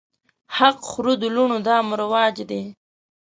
حق 0.55 0.77
خورو 0.89 1.13
د 1.21 1.23
لوڼو 1.35 1.57
دا 1.67 1.77
مو 1.87 1.93
رواج 2.03 2.35
دی 2.49 2.61